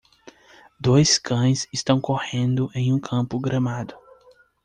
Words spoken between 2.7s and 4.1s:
em um campo gramado.